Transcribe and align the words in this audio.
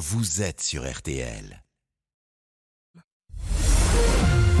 vous 0.00 0.40
êtes 0.40 0.62
sur 0.62 0.90
RTL. 0.90 1.62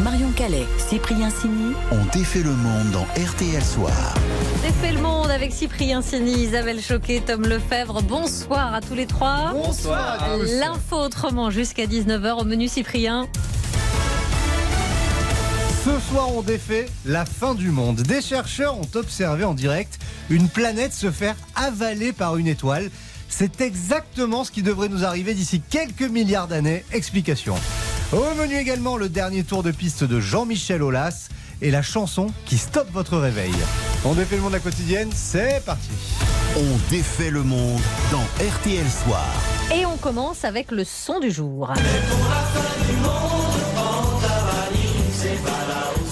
Marion 0.04 0.30
Calais, 0.32 0.66
Cyprien 0.76 1.30
Sini. 1.30 1.72
On 1.90 2.04
défait 2.14 2.42
le 2.42 2.52
monde 2.52 2.90
dans 2.90 3.04
RTL 3.04 3.64
Soir. 3.64 4.14
Défait 4.60 4.92
le 4.92 5.00
monde 5.00 5.30
avec 5.30 5.52
Cyprien 5.52 6.02
Sini, 6.02 6.42
Isabelle 6.42 6.82
Choquet, 6.82 7.22
Tom 7.26 7.46
Lefebvre. 7.46 8.02
Bonsoir 8.02 8.74
à 8.74 8.82
tous 8.82 8.92
les 8.92 9.06
trois. 9.06 9.52
Bonsoir 9.54 10.22
à 10.22 10.36
tous. 10.36 10.44
L'info 10.60 10.96
autrement 10.96 11.48
jusqu'à 11.48 11.86
19h 11.86 12.42
au 12.42 12.44
menu 12.44 12.68
Cyprien. 12.68 13.26
Ce 15.82 15.98
soir, 16.10 16.28
on 16.34 16.42
défait 16.42 16.84
la 17.06 17.24
fin 17.24 17.54
du 17.54 17.70
monde. 17.70 18.02
Des 18.02 18.20
chercheurs 18.20 18.76
ont 18.76 18.90
observé 18.94 19.44
en 19.44 19.54
direct 19.54 19.98
une 20.28 20.50
planète 20.50 20.92
se 20.92 21.10
faire 21.10 21.36
avaler 21.54 22.12
par 22.12 22.36
une 22.36 22.46
étoile. 22.46 22.90
C'est 23.30 23.60
exactement 23.60 24.44
ce 24.44 24.50
qui 24.50 24.62
devrait 24.62 24.88
nous 24.88 25.04
arriver 25.04 25.32
d'ici 25.32 25.62
quelques 25.70 26.02
milliards 26.02 26.48
d'années. 26.48 26.84
Explication. 26.92 27.54
Au 28.12 28.34
menu 28.34 28.56
également 28.56 28.96
le 28.96 29.08
dernier 29.08 29.44
tour 29.44 29.62
de 29.62 29.70
piste 29.70 30.04
de 30.04 30.20
Jean-Michel 30.20 30.82
Aulas 30.82 31.28
et 31.62 31.70
la 31.70 31.80
chanson 31.80 32.26
qui 32.44 32.58
stoppe 32.58 32.90
votre 32.92 33.16
réveil. 33.16 33.54
On 34.04 34.14
défait 34.14 34.36
le 34.36 34.42
monde 34.42 34.54
à 34.54 34.56
la 34.56 34.62
quotidienne, 34.62 35.10
c'est 35.14 35.64
parti. 35.64 35.88
On 36.56 36.90
défait 36.90 37.30
le 37.30 37.42
monde 37.44 37.80
dans 38.10 38.24
RTL 38.44 38.86
Soir. 39.04 39.24
Et 39.72 39.86
on 39.86 39.96
commence 39.96 40.44
avec 40.44 40.72
le 40.72 40.84
son 40.84 41.20
du 41.20 41.30
jour. 41.30 41.72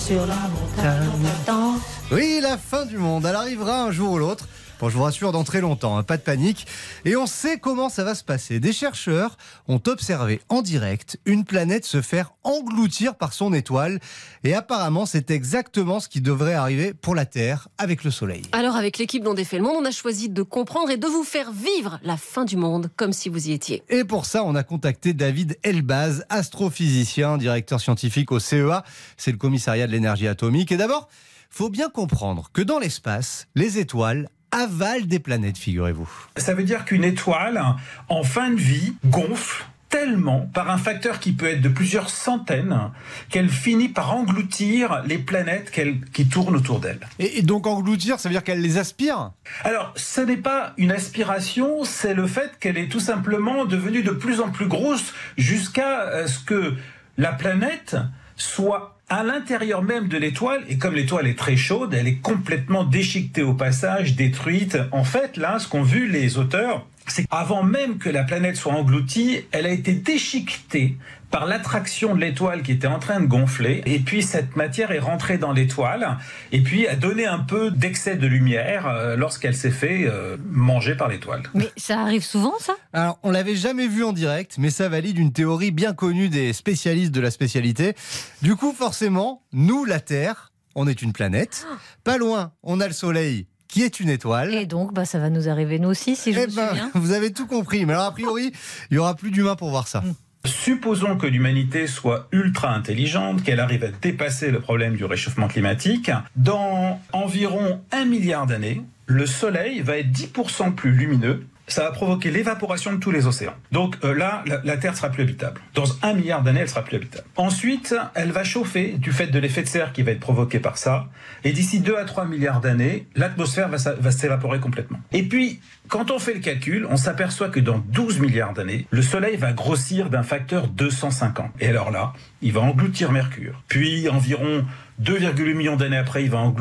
Sur 0.07 0.27
la 0.27 0.35
montagne. 0.35 1.81
Oui, 2.13 2.39
la 2.41 2.57
fin 2.57 2.87
du 2.87 2.97
monde, 2.97 3.27
elle 3.29 3.35
arrivera 3.35 3.83
un 3.83 3.91
jour 3.91 4.13
ou 4.13 4.19
l'autre. 4.19 4.47
Bon, 4.81 4.89
je 4.89 4.97
vous 4.97 5.03
rassure, 5.03 5.33
dans 5.33 5.43
très 5.43 5.61
longtemps, 5.61 5.99
hein, 5.99 6.05
pas 6.05 6.17
de 6.17 6.23
panique. 6.23 6.65
Et 7.05 7.17
on 7.17 7.27
sait 7.27 7.59
comment 7.59 7.89
ça 7.89 8.05
va 8.05 8.15
se 8.15 8.23
passer. 8.23 8.61
Des 8.61 8.73
chercheurs 8.73 9.37
ont 9.67 9.81
observé 9.89 10.41
en 10.49 10.63
direct 10.63 11.19
une 11.25 11.45
planète 11.45 11.85
se 11.85 12.01
faire 12.01 12.35
engloutir 12.45 13.17
par 13.17 13.33
son 13.33 13.53
étoile. 13.53 13.99
Et 14.45 14.55
apparemment, 14.55 15.05
c'est 15.05 15.33
exactement 15.33 15.99
ce 15.99 16.09
qui 16.09 16.21
devrait 16.21 16.55
arriver 16.55 16.95
pour 16.95 17.17
la 17.17 17.27
Terre 17.27 17.67
avec 17.77 18.05
le 18.05 18.13
Soleil. 18.13 18.43
Alors 18.53 18.77
avec 18.77 18.99
l'équipe 18.99 19.25
dont 19.25 19.35
défait 19.35 19.57
le 19.57 19.65
monde, 19.65 19.79
on 19.81 19.85
a 19.85 19.91
choisi 19.91 20.29
de 20.29 20.43
comprendre 20.43 20.91
et 20.91 20.97
de 20.97 21.09
vous 21.09 21.25
faire 21.25 21.51
vivre 21.51 21.99
la 22.05 22.17
fin 22.17 22.45
du 22.45 22.57
monde 22.57 22.89
comme 22.95 23.13
si 23.13 23.29
vous 23.29 23.49
y 23.49 23.53
étiez. 23.53 23.83
Et 23.89 24.05
pour 24.05 24.27
ça, 24.27 24.45
on 24.45 24.55
a 24.55 24.63
contacté 24.63 25.13
David 25.13 25.59
Elbaz, 25.65 26.25
astrophysicien, 26.29 27.37
directeur 27.37 27.81
scientifique 27.81 28.31
au 28.31 28.39
CEA. 28.39 28.85
C'est 29.17 29.33
le 29.33 29.39
commissariat 29.39 29.89
de 29.89 29.93
l'énergie 29.93 30.29
atomique. 30.29 30.71
Et 30.71 30.77
d'abord, 30.77 31.09
faut 31.51 31.69
bien 31.69 31.89
comprendre 31.89 32.51
que 32.53 32.63
dans 32.63 32.79
l'espace, 32.79 33.49
les 33.57 33.79
étoiles 33.79 34.29
avalent 34.51 35.07
des 35.07 35.19
planètes, 35.19 35.59
figurez-vous. 35.59 36.09
Ça 36.37 36.55
veut 36.55 36.65
dire 36.65 36.85
qu'une 36.85 37.05
étoile, 37.05 37.63
en 38.09 38.23
fin 38.23 38.51
de 38.51 38.61
vie, 38.61 38.95
gonfle 39.07 39.65
tellement 39.89 40.51
par 40.53 40.71
un 40.71 40.77
facteur 40.77 41.19
qui 41.19 41.33
peut 41.33 41.47
être 41.47 41.63
de 41.63 41.69
plusieurs 41.69 42.11
centaines 42.11 42.91
qu'elle 43.31 43.49
finit 43.49 43.89
par 43.89 44.15
engloutir 44.15 45.03
les 45.07 45.17
planètes 45.17 45.73
qui 46.13 46.29
tournent 46.29 46.57
autour 46.57 46.79
d'elle. 46.81 47.01
Et, 47.19 47.39
et 47.39 47.43
donc 47.43 47.67
engloutir, 47.67 48.21
ça 48.21 48.29
veut 48.29 48.35
dire 48.35 48.45
qu'elle 48.45 48.61
les 48.61 48.77
aspire? 48.77 49.33
Alors, 49.65 49.93
ce 49.97 50.21
n'est 50.21 50.37
pas 50.37 50.75
une 50.77 50.93
aspiration, 50.93 51.85
c'est 51.85 52.13
le 52.13 52.27
fait 52.27 52.59
qu'elle 52.61 52.77
est 52.77 52.89
tout 52.89 53.01
simplement 53.01 53.65
devenue 53.65 54.03
de 54.03 54.11
plus 54.11 54.41
en 54.41 54.51
plus 54.51 54.67
grosse 54.67 55.15
jusqu'à 55.39 56.03
euh, 56.03 56.27
ce 56.27 56.39
que 56.41 56.75
la 57.17 57.33
planète 57.33 57.97
soit 58.37 58.98
à 59.09 59.23
l'intérieur 59.23 59.83
même 59.83 60.09
de 60.09 60.19
l'étoile, 60.19 60.65
et 60.69 60.77
comme 60.77 60.95
l'étoile 60.95 61.27
est 61.27 61.39
très 61.39 61.57
chaude, 61.57 61.95
elle 61.95 62.07
est 62.07 62.21
complètement 62.21 62.85
déchiquetée 62.85 63.43
au 63.43 63.55
passage, 63.55 64.17
détruite. 64.17 64.79
En 64.93 65.05
fait, 65.05 65.37
là, 65.37 65.59
ce 65.59 65.67
qu'ont 65.67 65.83
vu 65.83 66.09
les 66.09 66.37
auteurs, 66.37 66.87
c'est 67.13 67.25
qu'avant 67.25 67.63
même 67.63 67.99
que 67.99 68.09
la 68.09 68.25
planète 68.25 68.57
soit 68.57 68.73
engloutie, 68.73 69.41
elle 69.53 69.67
a 69.67 69.71
été 69.71 69.93
déchiquetée 69.93 70.97
par 71.31 71.47
l'attraction 71.47 72.15
de 72.15 72.21
l'étoile 72.21 72.63
qui 72.63 72.73
était 72.73 72.87
en 72.87 72.99
train 72.99 73.21
de 73.21 73.27
gonfler, 73.27 73.83
et 73.85 73.99
puis 73.99 74.23
cette 74.23 74.57
matière 74.57 74.93
est 74.93 74.99
rentrée 74.99 75.37
dans 75.37 75.53
l'étoile, 75.53 76.17
et 76.53 76.63
puis 76.63 76.89
a 76.89 76.97
donné 76.97 77.27
un 77.27 77.41
peu 77.41 77.71
d'excès 77.71 78.17
de 78.17 78.27
lumière 78.27 78.87
euh, 78.87 79.15
lorsqu'elle 79.15 79.55
s'est 79.55 79.71
fait 79.71 80.05
euh, 80.07 80.37
manger 80.51 80.95
par 80.95 81.09
l'étoile. 81.09 81.43
Mais 81.55 81.71
ça 81.77 82.01
arrive 82.01 82.25
souvent, 82.25 82.55
ça? 82.61 82.77
Alors, 82.95 83.19
on 83.23 83.31
l'avait 83.31 83.57
jamais 83.57 83.89
vu 83.89 84.05
en 84.05 84.13
direct, 84.13 84.57
mais 84.59 84.71
ça 84.71 84.89
valide 84.89 85.19
une 85.19 85.33
théorie 85.33 85.71
bien 85.71 85.93
connue 85.93 86.31
des 86.31 86.55
spécialistes 86.55 87.13
de 87.13 87.21
la 87.21 87.31
spécialité. 87.31 87.95
Du 88.41 88.57
coup, 88.57 88.73
forcément, 88.73 89.43
nous, 89.53 89.85
la 89.85 90.01
Terre, 90.01 90.53
on 90.75 90.87
est 90.89 91.03
une 91.03 91.13
planète. 91.13 91.67
Pas 92.05 92.17
loin, 92.17 92.53
on 92.63 92.81
a 92.81 92.87
le 92.87 92.95
Soleil, 92.95 93.47
qui 93.69 93.83
est 93.83 94.01
une 94.01 94.09
étoile. 94.09 94.55
Et 94.55 94.67
donc, 94.67 94.93
bah, 94.93 95.05
ça 95.05 95.19
va 95.19 95.31
nous 95.31 95.49
arriver 95.49 95.79
nous 95.79 95.89
aussi, 95.91 96.17
si 96.17 96.33
je 96.33 96.41
Eh 96.41 96.47
me 96.47 96.55
ben, 96.55 96.69
souviens. 96.69 96.91
vous 96.95 97.13
avez 97.13 97.33
tout 97.33 97.47
compris. 97.47 97.85
Mais 97.87 97.93
alors, 97.93 98.07
a 98.07 98.13
priori, 98.13 98.53
il 98.91 98.95
y 98.95 98.99
aura 98.99 99.15
plus 99.15 99.31
d'humains 99.31 99.57
pour 99.57 99.71
voir 99.71 99.87
ça. 99.89 100.03
Supposons 100.45 101.17
que 101.17 101.27
l'humanité 101.27 101.87
soit 101.87 102.29
ultra 102.33 102.73
intelligente, 102.75 103.43
qu'elle 103.43 103.61
arrive 103.61 103.85
à 103.85 103.89
dépasser 103.89 104.51
le 104.51 104.61
problème 104.61 104.97
du 104.97 105.05
réchauffement 105.05 105.49
climatique. 105.49 106.11
Dans 106.37 107.01
environ 107.13 107.81
un 107.93 108.05
milliard 108.05 108.47
d'années, 108.47 108.83
le 109.07 109.27
Soleil 109.27 109.81
va 109.81 109.99
être 109.99 110.11
10% 110.11 110.75
plus 110.75 110.93
lumineux. 110.93 111.47
Ça 111.69 111.85
va 111.85 111.91
provoquer 111.93 112.31
l'évaporation 112.31 112.93
de 112.93 112.99
tous 112.99 113.11
les 113.11 113.27
océans. 113.27 113.55
Donc 113.73 113.97
euh, 114.05 114.15
là, 114.15 114.43
la, 114.65 114.77
Terre 114.77 114.97
sera 114.97 115.11
plus 115.11 115.23
habitable. 115.23 115.61
Dans 115.75 115.85
un 116.03 116.15
milliard 116.15 116.43
d'années, 116.43 116.61
elle 116.61 116.69
sera 116.69 116.83
plus 116.83 116.97
habitable. 116.97 117.27
Ensuite, 117.37 117.95
elle 118.15 118.33
va 118.33 118.43
chauffer 118.43 118.93
du 118.99 119.13
fait 119.13 119.27
de 119.27 119.39
l'effet 119.39 119.63
de 119.63 119.69
serre 119.69 119.93
qui 119.93 120.03
va 120.03 120.13
être 120.13 120.21
provoqué 120.21 120.59
par 120.59 120.79
ça. 120.79 121.09
Et 121.45 121.53
d'ici 121.53 121.81
2 121.81 121.97
à 121.97 122.05
3 122.05 122.25
milliards 122.27 122.61
d'années, 122.61 123.07
l'atmosphère 123.15 123.69
va, 123.69 123.77
va 123.93 124.11
s'évaporer 124.11 124.61
complètement. 124.61 124.99
Et 125.13 125.23
puis, 125.23 125.61
quand 125.89 126.11
on 126.11 126.19
fait 126.19 126.35
le 126.35 126.41
calcul, 126.41 126.87
on 126.91 126.97
s'aperçoit 126.97 127.49
que 127.49 127.61
dans 127.61 127.79
12 127.79 128.21
milliards 128.21 128.55
d'années, 128.55 128.87
le 128.91 129.03
Soleil 129.03 129.37
va 129.37 129.53
grossir 129.53 130.11
d'un 130.11 130.23
facteur 130.23 130.69
250. 130.69 131.51
Et 131.61 131.69
alors 131.69 131.91
là, 131.91 132.13
il 132.43 132.53
va 132.53 132.61
engloutir 132.61 133.13
Mercure. 133.13 133.63
Puis, 133.69 134.09
environ 134.09 134.65
2,8 135.03 135.55
millions 135.55 135.77
d'années 135.77 135.97
après, 135.97 136.25
il 136.25 136.31
va 136.31 136.39
en- 136.39 136.55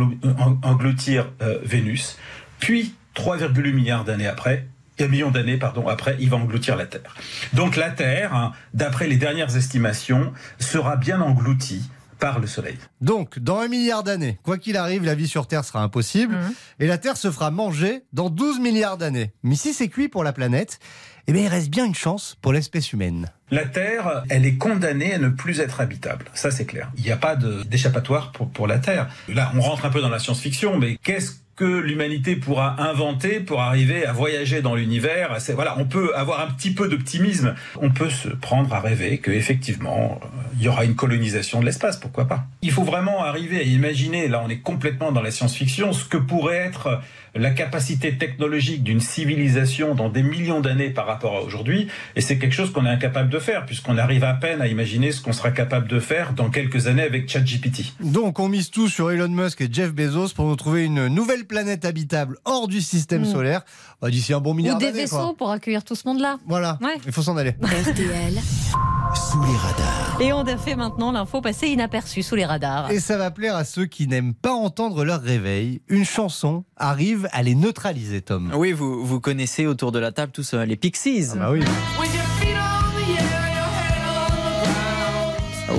engloutir 0.64 1.32
euh, 1.42 1.60
Vénus. 1.64 2.18
Puis, 2.60 2.94
3,8 3.16 3.74
milliards 3.74 4.04
d'années 4.04 4.28
après, 4.28 4.68
un 5.00 5.08
million 5.08 5.32
d'années, 5.32 5.58
pardon, 5.58 5.88
après, 5.88 6.16
il 6.20 6.30
va 6.30 6.38
engloutir 6.38 6.76
la 6.76 6.86
Terre. 6.86 7.16
Donc 7.54 7.76
la 7.76 7.90
Terre, 7.90 8.34
hein, 8.34 8.52
d'après 8.74 9.08
les 9.08 9.18
dernières 9.18 9.56
estimations, 9.56 10.34
sera 10.60 10.96
bien 10.96 11.22
engloutie 11.22 11.90
par 12.20 12.40
le 12.40 12.48
Soleil. 12.48 12.78
Donc, 13.02 13.40
dans 13.40 13.60
un 13.60 13.68
milliard 13.68 14.04
d'années, 14.04 14.40
quoi 14.44 14.58
qu'il 14.58 14.76
arrive, 14.76 15.04
la 15.04 15.16
vie 15.16 15.28
sur 15.28 15.48
Terre 15.48 15.64
sera 15.64 15.82
impossible. 15.82 16.36
Mhm. 16.36 16.54
Et 16.80 16.88
la 16.88 16.98
Terre 16.98 17.18
se 17.18 17.32
fera 17.32 17.52
manger 17.52 18.04
dans 18.14 18.30
12 18.30 18.60
milliards 18.60 18.98
d'années. 18.98 19.34
Mais 19.44 19.56
si 19.56 19.74
c'est 19.74 19.88
cuit 19.88 20.08
pour 20.08 20.24
la 20.24 20.34
planète, 20.34 20.80
eh 21.28 21.34
bien, 21.34 21.44
il 21.44 21.48
reste 21.50 21.70
bien 21.70 21.86
une 21.86 21.96
chance 21.96 22.38
pour 22.42 22.54
l'espèce 22.54 22.94
humaine. 22.94 23.30
La 23.52 23.66
Terre, 23.66 24.24
elle 24.30 24.46
est 24.46 24.56
condamnée 24.56 25.14
à 25.14 25.20
ne 25.20 25.30
plus 25.30 25.60
être 25.60 25.82
habitable. 25.82 26.26
Ça, 26.34 26.52
c'est 26.52 26.66
clair. 26.66 26.90
Il 26.98 27.04
n'y 27.04 27.12
a 27.12 27.18
pas 27.18 27.36
d'échappatoire 27.36 28.32
pour, 28.32 28.50
pour 28.50 28.68
la 28.68 28.80
Terre. 28.80 29.10
Là, 29.28 29.52
on 29.56 29.62
rentre 29.62 29.86
un 29.86 29.90
peu 29.90 30.02
dans 30.02 30.10
la 30.10 30.20
science-fiction, 30.20 30.78
mais 30.78 30.98
qu'est-ce 31.04 31.34
que 31.58 31.66
l'humanité 31.66 32.36
pourra 32.36 32.82
inventer 32.82 33.40
pour 33.40 33.62
arriver 33.62 34.06
à 34.06 34.14
voyager 34.14 34.62
dans 34.62 34.76
l'univers? 34.76 35.38
Voilà, 35.56 35.76
on 35.80 35.86
peut 35.86 36.16
avoir 36.16 36.42
un 36.42 36.52
petit 36.52 36.72
peu 36.72 36.88
d'optimisme. 36.88 37.56
On 37.82 37.90
peut 37.90 38.12
se 38.12 38.30
prendre 38.30 38.74
à 38.74 38.80
rêver 38.80 39.18
que 39.18 39.32
effectivement, 39.32 40.20
euh, 40.22 40.28
il 40.58 40.64
y 40.64 40.68
aura 40.68 40.86
une 40.86 40.96
colonisation 40.96 41.60
de 41.60 41.66
l'espace. 41.66 41.98
Pourquoi 41.98 42.28
pas? 42.28 42.46
Il 42.62 42.72
faut 42.72 42.84
vraiment 42.84 43.24
arriver 43.24 43.60
à 43.60 43.64
imaginer. 43.64 44.28
Là, 44.28 44.42
on 44.46 44.50
est 44.50 44.60
complètement 44.60 45.12
dans 45.12 45.22
la 45.22 45.32
science-fiction. 45.32 45.94
Ce 45.94 46.06
que 46.06 46.18
pourrait 46.18 46.58
être 46.58 47.02
la 47.38 47.52
capacité 47.52 48.18
technologique 48.18 48.84
d'une 48.84 49.00
civilisation 49.00 49.96
dans 49.96 50.10
des 50.10 50.24
millions 50.24 50.62
d'années 50.62 50.90
par 50.90 51.06
rapport 51.06 51.36
à 51.38 51.42
aujourd'hui, 51.42 51.88
et 52.16 52.22
c'est 52.22 52.38
quelque 52.38 52.54
chose 52.54 52.72
qu'on 52.72 52.86
est 52.86 52.90
incapable 52.90 53.30
de 53.30 53.40
faire, 53.40 53.66
puisqu'on 53.66 53.98
arrive 53.98 54.24
à 54.24 54.34
peine 54.34 54.62
à 54.62 54.68
imaginer 54.68 55.12
ce 55.12 55.22
qu'on 55.22 55.34
sera 55.34 55.52
capable 55.52 55.88
de 55.88 56.00
faire 56.00 56.34
dans 56.34 56.50
quelques 56.50 56.88
années 56.88 57.04
avec 57.04 57.30
ChatGPT. 57.30 57.94
Donc, 58.02 58.40
on 58.40 58.48
mise 58.50 58.70
tout 58.72 58.88
sur 58.90 59.12
Elon 59.12 59.28
Musk 59.30 59.62
et 59.62 59.70
Jeff 59.72 59.94
Bezos 59.94 60.30
pour 60.36 60.46
nous 60.46 60.56
trouver 60.56 60.86
une 60.86 61.08
nouvelle 61.08 61.46
planète 61.46 61.86
habitable 61.86 62.38
hors 62.46 62.68
du 62.68 62.82
système 62.82 63.22
Mm. 63.22 63.26
solaire 63.32 63.62
Bah, 64.02 64.10
d'ici 64.12 64.32
un 64.34 64.40
bon 64.40 64.54
milliard 64.54 64.76
Ou 64.78 64.80
des 64.80 64.92
vaisseaux 64.92 65.18
quoi. 65.18 65.36
pour 65.38 65.50
accueillir 65.52 65.84
tout 65.84 65.96
ce 65.96 66.08
monde-là. 66.08 66.38
Voilà, 66.46 66.78
Ouais. 66.82 66.98
il 67.06 67.12
faut 67.12 67.24
s'en 67.24 67.36
aller. 67.38 67.56
RTL, 67.62 68.34
Sous 69.16 69.42
les 69.42 69.56
radars. 69.58 70.18
Et 70.20 70.34
on 70.34 70.42
a 70.46 70.58
fait 70.58 70.76
maintenant 70.76 71.12
l'info 71.12 71.42
passer 71.42 71.68
inaperçue 71.68 72.22
sous 72.22 72.36
les 72.36 72.46
radars. 72.46 72.92
Et 72.92 73.00
ça 73.00 73.18
va 73.18 73.32
plaire 73.32 73.56
à 73.56 73.64
ceux 73.64 73.86
qui 73.86 74.08
n'aiment 74.08 74.34
pas 74.36 74.52
entendre 74.52 75.04
leur 75.04 75.22
réveil. 75.22 75.82
Une 75.88 76.06
chanson 76.06 76.64
arrive 76.78 77.28
à 77.32 77.44
les 77.44 77.56
neutraliser, 77.56 78.22
Tom. 78.22 78.52
Oui, 78.56 78.72
vous, 78.72 79.06
vous 79.06 79.20
connaissez 79.20 79.66
autour 79.68 79.92
de 79.92 80.00
la 80.00 80.12
table 80.12 80.32
tous 80.32 80.54
euh, 80.54 80.66
les 80.66 80.76
Pixies. 80.76 81.30
Ah 81.34 81.36
bah 81.36 81.52
oui. 81.52 81.64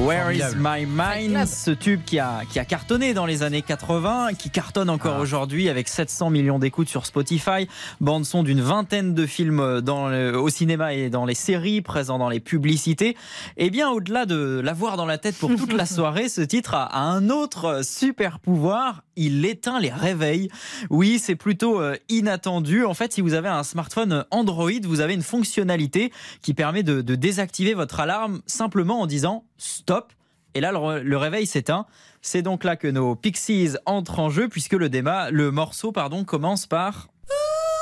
Where 0.08 0.32
is 0.32 0.55
my 0.56 0.87
mind 0.87 1.46
Ce 1.46 1.70
tube 1.70 2.00
qui 2.06 2.19
a, 2.19 2.40
qui 2.50 2.58
a 2.58 2.64
cartonné 2.64 3.12
dans 3.12 3.26
les 3.26 3.43
années 3.43 3.60
80, 3.60 4.28
qui 4.38 4.49
cartonne 4.49 4.88
encore 4.88 5.16
Ah. 5.19 5.20
aujourd'hui 5.20 5.69
avec 5.69 5.87
700 5.87 6.31
millions 6.31 6.58
d'écoutes 6.58 6.88
sur 6.88 7.05
Spotify, 7.05 7.69
bande 8.00 8.25
son 8.25 8.43
d'une 8.43 8.62
vingtaine 8.62 9.12
de 9.12 9.26
films 9.26 9.82
dans 9.82 10.08
le- 10.08 10.34
au 10.40 10.49
cinéma 10.49 10.94
et 10.94 11.10
dans 11.10 11.26
les 11.26 11.34
séries, 11.34 11.82
présents 11.82 12.19
dans 12.19 12.31
les 12.31 12.40
publicités. 12.40 13.19
Et 13.58 13.69
bien 13.69 13.90
au-delà 13.90 14.25
de 14.25 14.60
l'avoir 14.64 14.96
dans 14.96 15.05
la 15.05 15.19
tête 15.19 15.37
pour 15.37 15.55
toute 15.55 15.75
la 15.75 15.84
soirée, 15.87 16.31
ce 16.31 16.40
titre 16.40 16.72
a, 16.75 16.84
a 16.84 17.00
un 17.00 17.28
autre 17.28 17.84
super 17.84 18.38
pouvoir, 18.40 19.02
il 19.16 19.44
éteint 19.44 19.78
les 19.78 19.90
réveils. 19.93 20.49
Oui, 20.88 21.19
c'est 21.22 21.37
plutôt 21.37 21.82
euh, 21.82 21.96
inattendu. 22.08 22.87
En 22.87 22.94
fait, 22.94 23.12
si 23.12 23.20
vous 23.20 23.34
avez 23.34 23.49
un 23.49 23.62
smartphone 23.62 24.25
Android, 24.31 24.70
vous 24.84 25.00
avez 25.00 25.12
une 25.12 25.22
fonctionnalité 25.22 26.12
qui 26.40 26.54
permet 26.54 26.82
de, 26.82 27.02
de 27.02 27.14
désactiver 27.14 27.75
votre 27.75 28.00
alarme 28.00 28.40
simplement 28.46 29.02
en 29.02 29.06
disant 29.06 29.44
stop. 29.58 30.12
Et 30.55 30.60
là, 30.60 30.72
le, 30.72 31.16
réveil 31.16 31.46
s'éteint. 31.46 31.87
C'est 32.22 32.43
donc 32.43 32.64
là 32.64 32.76
que 32.76 32.88
nos 32.88 33.14
Pixies 33.14 33.76
entrent 33.87 34.19
en 34.19 34.31
jeu 34.31 34.49
puisque 34.49 34.72
le, 34.72 34.88
déma, 34.88 35.31
le 35.31 35.50
morceau 35.50 35.93
pardon, 35.93 36.25
commence 36.25 36.66
par 36.66 37.08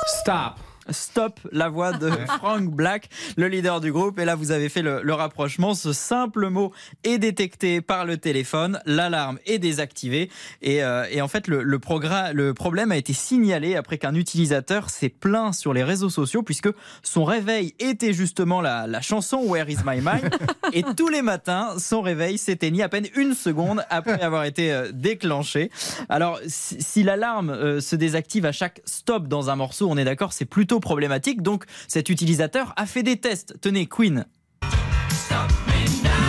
Stop. 0.05 0.59
Stop, 0.89 1.39
la 1.51 1.69
voix 1.69 1.93
de 1.93 2.09
Frank 2.37 2.69
Black, 2.69 3.09
le 3.35 3.47
leader 3.47 3.81
du 3.81 3.91
groupe. 3.91 4.19
Et 4.19 4.25
là, 4.25 4.35
vous 4.35 4.51
avez 4.51 4.69
fait 4.69 4.81
le, 4.81 5.01
le 5.01 5.13
rapprochement. 5.13 5.73
Ce 5.73 5.93
simple 5.93 6.49
mot 6.49 6.71
est 7.03 7.17
détecté 7.17 7.81
par 7.81 8.05
le 8.05 8.17
téléphone. 8.17 8.79
L'alarme 8.85 9.39
est 9.45 9.59
désactivée. 9.59 10.29
Et, 10.61 10.83
euh, 10.83 11.05
et 11.09 11.21
en 11.21 11.27
fait, 11.27 11.47
le, 11.47 11.63
le, 11.63 11.77
progrès- 11.79 12.33
le 12.33 12.53
problème 12.53 12.91
a 12.91 12.97
été 12.97 13.13
signalé 13.13 13.75
après 13.75 13.97
qu'un 13.97 14.15
utilisateur 14.15 14.89
s'est 14.89 15.09
plaint 15.09 15.53
sur 15.53 15.73
les 15.73 15.83
réseaux 15.83 16.09
sociaux 16.09 16.43
puisque 16.43 16.69
son 17.03 17.23
réveil 17.23 17.73
était 17.79 18.13
justement 18.13 18.61
la, 18.61 18.87
la 18.87 19.01
chanson 19.01 19.41
Where 19.43 19.69
is 19.69 19.77
my 19.85 20.01
mind. 20.01 20.29
Et 20.73 20.83
tous 20.95 21.09
les 21.09 21.21
matins, 21.21 21.75
son 21.77 22.01
réveil 22.01 22.37
s'éteignit 22.37 22.81
à 22.81 22.89
peine 22.89 23.07
une 23.15 23.33
seconde 23.33 23.83
après 23.89 24.21
avoir 24.21 24.43
été 24.43 24.71
euh, 24.71 24.91
déclenché. 24.91 25.71
Alors, 26.09 26.39
si, 26.47 26.81
si 26.81 27.03
l'alarme 27.03 27.49
euh, 27.49 27.79
se 27.81 27.95
désactive 27.95 28.45
à 28.45 28.51
chaque 28.51 28.81
stop 28.85 29.27
dans 29.27 29.49
un 29.49 29.55
morceau, 29.55 29.87
on 29.89 29.97
est 29.97 30.05
d'accord, 30.05 30.33
c'est 30.33 30.45
plutôt 30.45 30.76
problématique. 30.79 31.41
Donc, 31.41 31.65
cet 31.87 32.09
utilisateur 32.09 32.73
a 32.75 32.85
fait 32.85 33.03
des 33.03 33.17
tests. 33.17 33.55
Tenez, 33.61 33.85
Queen. 33.85 34.25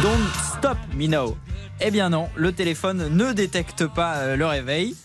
Don't 0.03 0.27
stop 0.57 0.79
me 0.95 1.07
now. 1.07 1.37
Eh 1.81 1.91
bien 1.91 2.11
non, 2.11 2.29
le 2.35 2.53
téléphone 2.53 3.09
ne 3.15 3.33
détecte 3.33 3.87
pas 3.87 4.17
euh, 4.17 4.37
le 4.37 4.47
réveil. 4.47 4.97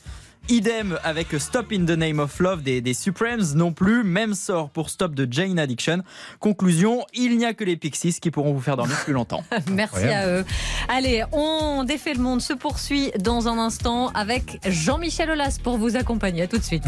Idem 0.49 0.99
avec 1.03 1.27
Stop 1.39 1.71
in 1.71 1.85
the 1.85 1.97
Name 1.97 2.19
of 2.19 2.39
Love 2.39 2.63
des, 2.63 2.81
des 2.81 2.93
Supremes 2.93 3.43
non 3.55 3.71
plus. 3.71 4.03
Même 4.03 4.33
sort 4.33 4.69
pour 4.69 4.89
Stop 4.89 5.13
de 5.13 5.27
Jane 5.29 5.57
Addiction. 5.59 6.03
Conclusion, 6.39 7.05
il 7.13 7.37
n'y 7.37 7.45
a 7.45 7.53
que 7.53 7.63
les 7.63 7.77
Pixies 7.77 8.19
qui 8.19 8.31
pourront 8.31 8.53
vous 8.53 8.61
faire 8.61 8.77
dormir 8.77 8.97
plus 9.03 9.13
longtemps. 9.13 9.43
Merci 9.71 10.05
à 10.05 10.27
eux. 10.27 10.45
Allez, 10.89 11.23
on 11.31 11.83
défait 11.83 12.13
le 12.13 12.21
monde 12.21 12.41
se 12.41 12.53
poursuit 12.53 13.11
dans 13.19 13.47
un 13.47 13.57
instant 13.57 14.09
avec 14.09 14.59
Jean-Michel 14.67 15.31
Aulas 15.31 15.59
pour 15.63 15.77
vous 15.77 15.95
accompagner. 15.95 16.43
À 16.43 16.47
tout 16.47 16.57
de 16.57 16.63
suite. 16.63 16.83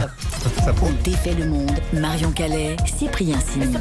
On 0.82 1.04
défait 1.04 1.34
le 1.34 1.48
monde. 1.48 1.72
Marion 1.94 2.32
Calais, 2.32 2.76
Cyprien 2.98 3.40
Sini. 3.40 3.76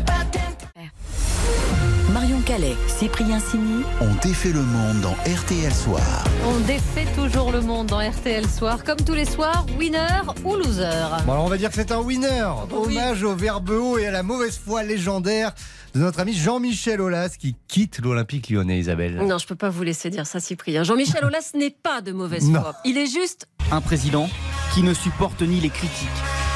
Calais, 2.54 2.76
Cyprien 2.86 3.40
Sini. 3.40 3.82
On 4.00 4.14
défait 4.24 4.52
le 4.52 4.62
monde 4.62 5.00
dans 5.00 5.14
RTL 5.28 5.74
Soir. 5.74 6.00
On 6.46 6.60
défait 6.60 7.04
toujours 7.16 7.50
le 7.50 7.60
monde 7.60 7.88
dans 7.88 7.98
RTL 7.98 8.46
Soir. 8.48 8.84
Comme 8.84 8.98
tous 8.98 9.14
les 9.14 9.24
soirs, 9.24 9.66
winner 9.76 10.06
ou 10.44 10.54
loser. 10.54 10.88
Bon, 11.26 11.32
alors 11.32 11.46
on 11.46 11.48
va 11.48 11.56
dire 11.56 11.70
que 11.70 11.74
c'est 11.74 11.90
un 11.90 11.98
winner. 11.98 12.46
oui. 12.70 12.96
Hommage 12.96 13.24
au 13.24 13.34
verbe 13.34 13.70
haut 13.70 13.98
et 13.98 14.06
à 14.06 14.12
la 14.12 14.22
mauvaise 14.22 14.56
foi 14.64 14.84
légendaire 14.84 15.52
de 15.96 15.98
notre 16.00 16.20
ami 16.20 16.32
Jean-Michel 16.32 17.00
Aulas 17.00 17.30
qui 17.36 17.56
quitte 17.66 17.98
l'Olympique 18.00 18.50
lyonnais, 18.50 18.78
Isabelle. 18.78 19.16
Non, 19.26 19.38
je 19.38 19.48
peux 19.48 19.56
pas 19.56 19.70
vous 19.70 19.82
laisser 19.82 20.10
dire 20.10 20.24
ça, 20.28 20.38
Cyprien. 20.38 20.84
Jean-Michel 20.84 21.24
Aulas 21.24 21.50
n'est 21.56 21.70
pas 21.82 22.02
de 22.02 22.12
mauvaise 22.12 22.48
Non. 22.48 22.60
foi. 22.60 22.74
Il 22.84 22.96
est 22.98 23.12
juste 23.12 23.48
Un 23.72 23.80
président 23.80 24.28
qui 24.74 24.84
ne 24.84 24.94
supporte 24.94 25.42
ni 25.42 25.58
les 25.58 25.70
critiques, 25.70 26.08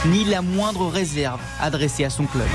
ni 0.06 0.24
la 0.24 0.42
moindre 0.42 0.86
réserve 0.86 1.40
adressée 1.60 2.04
à 2.04 2.10
son 2.10 2.24
club. 2.26 2.46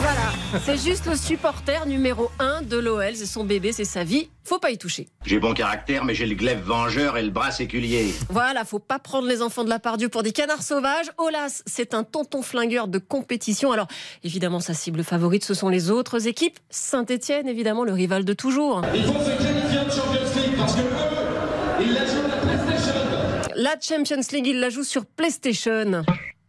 Voilà, 0.00 0.60
c'est 0.64 0.76
juste 0.76 1.06
le 1.06 1.14
supporter 1.14 1.86
numéro 1.86 2.30
un 2.40 2.62
de 2.62 2.76
l'OL. 2.76 3.14
C'est 3.14 3.26
son 3.26 3.44
bébé, 3.44 3.72
c'est 3.72 3.84
sa 3.84 4.02
vie. 4.02 4.28
Faut 4.42 4.58
pas 4.58 4.70
y 4.70 4.78
toucher. 4.78 5.06
J'ai 5.24 5.38
bon 5.38 5.54
caractère, 5.54 6.04
mais 6.04 6.14
j'ai 6.14 6.26
le 6.26 6.34
glaive 6.34 6.60
vengeur 6.64 7.16
et 7.16 7.22
le 7.22 7.30
bras 7.30 7.52
séculier. 7.52 8.12
Voilà, 8.28 8.64
faut 8.64 8.80
pas 8.80 8.98
prendre 8.98 9.28
les 9.28 9.40
enfants 9.40 9.62
de 9.62 9.68
la 9.68 9.78
part 9.78 9.98
Dieu 9.98 10.08
pour 10.08 10.24
des 10.24 10.32
canards 10.32 10.64
sauvages. 10.64 11.12
Olas, 11.18 11.62
c'est 11.66 11.94
un 11.94 12.02
tonton 12.02 12.42
flingueur 12.42 12.88
de 12.88 12.98
compétition. 12.98 13.70
Alors, 13.70 13.86
évidemment, 14.24 14.58
sa 14.58 14.74
cible 14.74 15.04
favorite, 15.04 15.44
ce 15.44 15.54
sont 15.54 15.68
les 15.68 15.90
autres 15.90 16.26
équipes. 16.26 16.58
Saint-Etienne, 16.70 17.46
évidemment, 17.46 17.84
le 17.84 17.92
rival 17.92 18.24
de 18.24 18.32
toujours. 18.32 18.82
Il 18.94 19.04
faut 19.04 19.12
se 19.12 19.42
qualifier 19.42 19.78
en 19.78 19.90
Champions 19.90 20.42
League 20.42 20.56
parce 20.58 20.74
que 20.74 20.80
eux, 20.80 21.82
ils 21.82 21.94
la 21.94 22.04
jouent 22.04 22.24
à 22.24 22.28
la 22.28 22.36
PlayStation. 22.36 22.94
La 23.54 23.76
Champions 23.80 24.32
League, 24.32 24.46
il 24.48 24.58
la 24.58 24.70
joue 24.70 24.84
sur 24.84 25.06
PlayStation. 25.06 26.02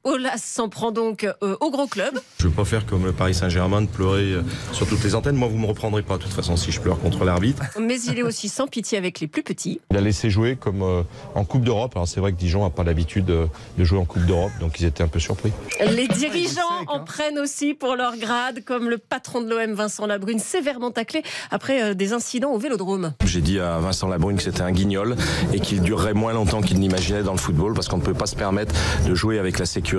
Olas 0.03 0.37
s'en 0.37 0.67
prend 0.67 0.91
donc 0.91 1.23
euh, 1.43 1.55
au 1.59 1.69
gros 1.69 1.85
club. 1.85 2.19
Je 2.39 2.47
veux 2.47 2.53
pas 2.53 2.65
faire 2.65 2.87
comme 2.87 3.05
le 3.05 3.11
Paris 3.11 3.35
Saint-Germain 3.35 3.83
de 3.83 3.87
pleurer 3.87 4.33
euh, 4.33 4.41
sur 4.71 4.87
toutes 4.87 5.03
les 5.03 5.13
antennes. 5.13 5.35
Moi, 5.35 5.47
vous 5.47 5.59
me 5.59 5.67
reprendrez 5.67 6.01
pas 6.01 6.17
de 6.17 6.23
toute 6.23 6.33
façon 6.33 6.57
si 6.57 6.71
je 6.71 6.81
pleure 6.81 6.99
contre 6.99 7.23
l'arbitre. 7.23 7.61
Mais 7.79 8.01
il 8.01 8.17
est 8.17 8.23
aussi 8.23 8.49
sans 8.49 8.65
pitié 8.65 8.97
avec 8.97 9.19
les 9.19 9.27
plus 9.27 9.43
petits. 9.43 9.79
Il 9.91 9.97
a 9.97 10.01
laissé 10.01 10.31
jouer 10.31 10.55
comme 10.55 10.81
euh, 10.81 11.03
en 11.35 11.45
Coupe 11.45 11.63
d'Europe. 11.63 11.91
Alors 11.95 12.07
c'est 12.07 12.19
vrai 12.19 12.31
que 12.31 12.37
Dijon 12.37 12.65
a 12.65 12.71
pas 12.71 12.83
l'habitude 12.83 13.25
de 13.25 13.47
jouer 13.77 13.99
en 13.99 14.05
Coupe 14.05 14.25
d'Europe, 14.25 14.51
donc 14.59 14.79
ils 14.79 14.85
étaient 14.85 15.03
un 15.03 15.07
peu 15.07 15.19
surpris. 15.19 15.51
Les 15.79 16.07
dirigeants 16.07 16.79
sec, 16.79 16.89
en 16.89 17.01
prennent 17.01 17.37
aussi 17.37 17.75
pour 17.75 17.95
leur 17.95 18.17
grade, 18.17 18.63
comme 18.65 18.89
le 18.89 18.97
patron 18.97 19.41
de 19.41 19.49
l'OM, 19.49 19.73
Vincent 19.73 20.07
Labrune, 20.07 20.39
sévèrement 20.39 20.89
taclé 20.89 21.21
après 21.51 21.83
euh, 21.83 21.93
des 21.93 22.13
incidents 22.13 22.51
au 22.51 22.57
vélodrome. 22.57 23.13
J'ai 23.23 23.41
dit 23.41 23.59
à 23.59 23.77
Vincent 23.77 24.07
Labrune 24.07 24.37
que 24.37 24.43
c'était 24.43 24.61
un 24.61 24.71
guignol 24.71 25.15
et 25.53 25.59
qu'il 25.59 25.81
durerait 25.81 26.15
moins 26.15 26.33
longtemps 26.33 26.61
qu'il 26.61 26.79
n'imaginait 26.79 27.21
dans 27.21 27.33
le 27.33 27.37
football 27.37 27.75
parce 27.75 27.87
qu'on 27.87 27.97
ne 27.97 28.03
peut 28.03 28.15
pas 28.15 28.25
se 28.25 28.35
permettre 28.35 28.73
de 29.07 29.13
jouer 29.13 29.37
avec 29.37 29.59
la 29.59 29.65
sécurité. 29.65 29.90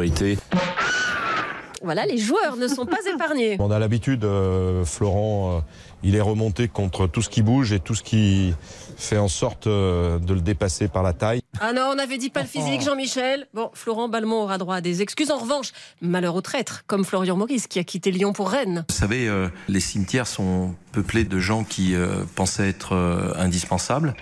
Voilà, 1.82 2.06
les 2.06 2.16
joueurs 2.16 2.56
ne 2.56 2.68
sont 2.68 2.86
pas 2.86 2.98
épargnés. 3.12 3.56
On 3.58 3.70
a 3.70 3.78
l'habitude, 3.78 4.24
euh, 4.24 4.84
Florent, 4.84 5.56
euh, 5.56 5.60
il 6.02 6.16
est 6.16 6.20
remonté 6.20 6.68
contre 6.68 7.06
tout 7.06 7.22
ce 7.22 7.28
qui 7.28 7.42
bouge 7.42 7.72
et 7.72 7.80
tout 7.80 7.94
ce 7.94 8.02
qui 8.02 8.54
fait 8.96 9.18
en 9.18 9.28
sorte 9.28 9.66
euh, 9.66 10.18
de 10.18 10.32
le 10.32 10.40
dépasser 10.40 10.88
par 10.88 11.02
la 11.02 11.12
taille. 11.12 11.42
Ah 11.60 11.72
non, 11.72 11.90
on 11.94 11.98
avait 11.98 12.18
dit 12.18 12.30
pas 12.30 12.40
le 12.40 12.46
physique, 12.46 12.82
Jean-Michel. 12.82 13.46
Bon, 13.52 13.70
Florent 13.74 14.08
Balmont 14.08 14.42
aura 14.42 14.58
droit 14.58 14.76
à 14.76 14.80
des 14.80 15.02
excuses. 15.02 15.30
En 15.30 15.38
revanche, 15.38 15.72
malheur 16.00 16.34
au 16.34 16.40
traître, 16.40 16.84
comme 16.86 17.04
Florian 17.04 17.36
Maurice 17.36 17.66
qui 17.66 17.78
a 17.78 17.84
quitté 17.84 18.10
Lyon 18.10 18.32
pour 18.32 18.50
Rennes. 18.50 18.84
Vous 18.88 18.94
savez, 18.94 19.28
euh, 19.28 19.48
les 19.68 19.80
cimetières 19.80 20.26
sont 20.26 20.74
peuplés 20.92 21.24
de 21.24 21.38
gens 21.38 21.64
qui 21.64 21.94
euh, 21.94 22.24
pensaient 22.36 22.68
être 22.68 22.94
euh, 22.94 23.32
indispensables. 23.36 24.14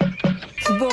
Bon. 0.79 0.89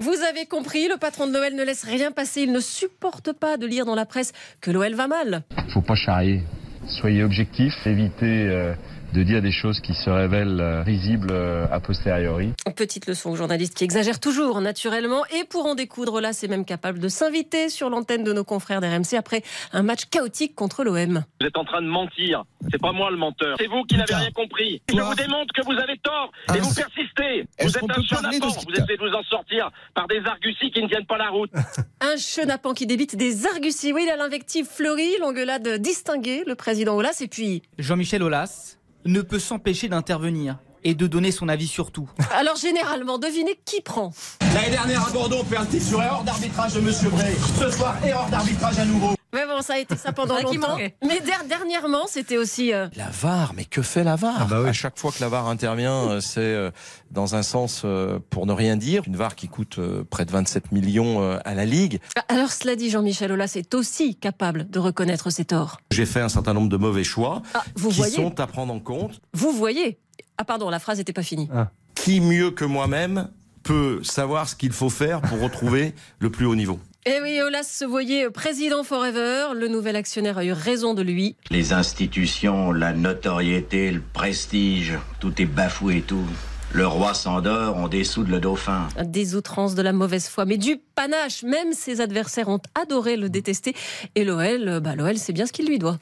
Vous 0.00 0.14
avez 0.28 0.46
compris, 0.46 0.86
le 0.86 0.96
patron 0.96 1.26
de 1.26 1.32
l'OL 1.32 1.54
ne 1.54 1.64
laisse 1.64 1.82
rien 1.82 2.12
passer. 2.12 2.42
Il 2.42 2.52
ne 2.52 2.60
supporte 2.60 3.32
pas 3.32 3.56
de 3.56 3.66
lire 3.66 3.84
dans 3.84 3.96
la 3.96 4.06
presse 4.06 4.32
que 4.60 4.70
l'OL 4.70 4.94
va 4.94 5.08
mal. 5.08 5.42
Faut 5.74 5.82
pas 5.82 5.96
charrier. 5.96 6.42
Soyez 6.86 7.24
objectif, 7.24 7.74
évitez 7.84 8.46
euh, 8.48 8.74
de 9.12 9.22
dire 9.22 9.42
des 9.42 9.52
choses 9.52 9.80
qui 9.80 9.94
se 9.94 10.10
révèlent 10.10 10.60
euh, 10.60 10.82
risibles 10.82 11.30
euh, 11.30 11.66
a 11.70 11.80
posteriori. 11.80 12.52
Petite 12.76 13.06
leçon 13.06 13.30
aux 13.30 13.36
journalistes 13.36 13.74
qui 13.74 13.84
exagèrent 13.84 14.20
toujours, 14.20 14.60
naturellement. 14.60 15.24
Et 15.36 15.44
pour 15.44 15.66
en 15.66 15.74
découdre, 15.74 16.20
là, 16.20 16.32
c'est 16.32 16.48
même 16.48 16.64
capable 16.64 16.98
de 16.98 17.08
s'inviter 17.08 17.68
sur 17.68 17.90
l'antenne 17.90 18.24
de 18.24 18.32
nos 18.32 18.44
confrères 18.44 18.80
d'RMC 18.80 19.14
après 19.16 19.42
un 19.72 19.82
match 19.82 20.04
chaotique 20.06 20.54
contre 20.54 20.84
l'OM. 20.84 21.24
Vous 21.40 21.46
êtes 21.46 21.56
en 21.56 21.64
train 21.64 21.82
de 21.82 21.88
mentir. 21.88 22.44
C'est 22.70 22.80
pas 22.80 22.92
moi 22.92 23.10
le 23.10 23.16
menteur. 23.16 23.56
C'est 23.58 23.66
vous 23.66 23.82
qui 23.84 23.96
n'avez 23.96 24.14
rien 24.14 24.30
compris. 24.30 24.80
Je 24.88 25.00
vous 25.00 25.14
démontre 25.14 25.52
que 25.54 25.64
vous 25.64 25.72
avez 25.72 25.98
tort 25.98 26.30
et 26.54 26.60
vous 26.60 26.74
persistez. 26.74 27.46
Vous 27.60 27.76
êtes 27.76 27.82
un 27.82 28.02
chenapan. 28.02 28.48
Vous 28.48 28.72
essayez 28.72 28.96
de 28.96 29.08
vous 29.08 29.14
en 29.14 29.22
sortir 29.24 29.70
par 29.94 30.06
des 30.06 30.20
arguties 30.24 30.70
qui 30.70 30.82
ne 30.82 30.88
tiennent 30.88 31.06
pas 31.06 31.18
la 31.18 31.30
route. 31.30 31.50
Un 32.00 32.16
chenapan 32.16 32.74
qui 32.74 32.86
débite 32.86 33.16
des 33.16 33.46
arguties. 33.46 33.92
Oui, 33.92 34.04
il 34.06 34.10
a 34.10 34.16
l'invective 34.16 34.66
fleurie, 34.66 35.18
l'engueulade 35.20 35.80
distinguée, 35.80 36.44
le 36.46 36.54
président 36.54 36.94
Aulas. 36.94 37.20
Et 37.20 37.28
puis, 37.28 37.62
Jean-Michel 37.78 38.22
Aulas 38.22 38.77
ne 39.08 39.22
peut 39.22 39.38
s'empêcher 39.38 39.88
d'intervenir 39.88 40.58
et 40.84 40.94
de 40.94 41.06
donner 41.06 41.32
son 41.32 41.48
avis 41.48 41.66
sur 41.66 41.90
tout. 41.90 42.08
alors 42.32 42.56
généralement, 42.56 43.18
devinez 43.18 43.58
qui 43.64 43.80
prend 43.80 44.12
L'année 44.54 44.70
dernière 44.70 45.06
à 45.06 45.10
Bordeaux, 45.10 45.38
on 45.40 45.44
fait 45.44 45.56
un 45.56 45.66
titre 45.66 45.86
sur 45.86 46.02
erreur 46.02 46.22
d'arbitrage 46.24 46.74
de 46.74 46.80
Monsieur 46.80 47.08
Bray. 47.08 47.34
Ce 47.58 47.70
soir, 47.70 47.96
erreur 48.04 48.28
d'arbitrage 48.30 48.78
à 48.78 48.84
nouveau. 48.84 49.17
Ça 49.62 49.74
a 49.74 49.78
été 49.78 49.96
ça 49.96 50.12
pendant 50.12 50.38
longtemps. 50.42 50.76
Mais 50.76 51.20
der- 51.20 51.44
dernièrement, 51.48 52.06
c'était 52.06 52.36
aussi. 52.36 52.72
euh, 52.72 52.88
La 52.96 53.08
VAR, 53.10 53.52
mais 53.54 53.64
que 53.64 53.82
fait 53.82 54.04
la 54.04 54.16
VAR 54.16 54.34
Ah 54.40 54.44
bah 54.44 54.60
oui. 54.62 54.68
À 54.68 54.72
chaque 54.72 54.98
fois 54.98 55.10
que 55.12 55.20
la 55.20 55.28
VAR 55.28 55.48
intervient, 55.48 56.08
euh, 56.10 56.20
c'est 56.20 56.40
euh, 56.40 56.70
dans 57.10 57.34
un 57.34 57.42
sens 57.42 57.82
euh, 57.84 58.18
pour 58.30 58.46
ne 58.46 58.52
rien 58.52 58.76
dire. 58.76 59.02
Une 59.06 59.16
VAR 59.16 59.34
qui 59.34 59.48
coûte 59.48 59.78
euh, 59.78 60.04
près 60.08 60.24
de 60.24 60.30
27 60.30 60.72
millions 60.72 61.22
euh, 61.22 61.38
à 61.44 61.54
la 61.54 61.64
Ligue. 61.64 62.00
Alors, 62.28 62.50
cela 62.52 62.76
dit, 62.76 62.90
Jean-Michel 62.90 63.32
Aulas 63.32 63.52
est 63.56 63.74
aussi 63.74 64.14
capable 64.16 64.68
de 64.70 64.78
reconnaître 64.78 65.30
ses 65.30 65.44
torts. 65.44 65.80
J'ai 65.90 66.06
fait 66.06 66.20
un 66.20 66.28
certain 66.28 66.54
nombre 66.54 66.68
de 66.68 66.76
mauvais 66.76 67.04
choix 67.04 67.42
Ah, 67.54 67.64
vous 67.74 67.88
qui 67.90 67.96
voyez 67.96 68.14
sont 68.16 68.38
à 68.40 68.46
prendre 68.46 68.72
en 68.72 68.80
compte. 68.80 69.20
Vous 69.34 69.52
voyez 69.52 69.98
Ah, 70.38 70.44
pardon, 70.44 70.70
la 70.70 70.78
phrase 70.78 70.98
n'était 70.98 71.12
pas 71.12 71.22
finie. 71.22 71.48
Qui 71.94 72.20
mieux 72.20 72.50
que 72.52 72.64
moi-même 72.64 73.28
peut 73.64 74.00
savoir 74.02 74.48
ce 74.48 74.54
qu'il 74.54 74.72
faut 74.72 74.88
faire 74.90 75.20
pour 75.20 75.40
retrouver 75.40 75.94
le 76.20 76.30
plus 76.30 76.46
haut 76.46 76.54
niveau? 76.54 76.78
Eh 77.06 77.20
oui, 77.22 77.40
Aulas 77.40 77.62
se 77.62 77.84
voyait 77.84 78.28
président 78.28 78.82
forever. 78.82 79.54
Le 79.54 79.68
nouvel 79.68 79.96
actionnaire 79.96 80.36
a 80.38 80.44
eu 80.44 80.52
raison 80.52 80.94
de 80.94 81.02
lui. 81.02 81.36
Les 81.50 81.72
institutions, 81.72 82.72
la 82.72 82.92
notoriété, 82.92 83.90
le 83.92 84.00
prestige, 84.12 84.94
tout 85.20 85.40
est 85.40 85.46
bafoué 85.46 85.98
et 85.98 86.02
tout. 86.02 86.24
Le 86.72 86.86
roi 86.86 87.14
s'endort, 87.14 87.76
on 87.78 87.88
dessoude 87.88 88.28
le 88.28 88.40
dauphin. 88.40 88.88
Des 89.02 89.36
outrances, 89.36 89.74
de 89.74 89.80
la 89.80 89.94
mauvaise 89.94 90.28
foi, 90.28 90.44
mais 90.44 90.58
du 90.58 90.76
panache. 90.94 91.42
Même 91.44 91.72
ses 91.72 92.02
adversaires 92.02 92.48
ont 92.48 92.60
adoré 92.74 93.16
le 93.16 93.30
détester. 93.30 93.74
Et 94.14 94.24
l'OL, 94.24 94.80
bah, 94.80 94.94
l'OL, 94.94 95.16
c'est 95.16 95.32
bien 95.32 95.46
ce 95.46 95.52
qu'il 95.52 95.66
lui 95.66 95.78
doit. 95.78 95.96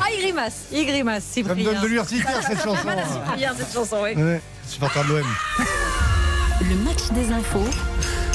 Ah, 0.00 0.06
il 0.12 0.22
grimace, 0.22 0.66
il 0.72 0.86
grimace, 0.86 1.22
Ça 1.24 1.40
me 1.40 1.44
Cyprien. 1.48 1.72
donne 1.72 1.82
de 1.82 1.86
l'urticaire 1.86 2.42
cette 2.42 2.58
chanson. 2.64 2.80
Voilà, 2.82 3.04
Cyprien, 3.06 3.52
cette 3.56 3.72
chanson, 3.72 3.98
oui. 4.02 4.14
Ouais, 4.20 4.40
supporter 4.66 5.04
de 5.04 5.08
l'OM. 5.10 5.26
Le 6.60 6.74
match 6.84 7.10
des 7.12 7.30
infos 7.32 7.68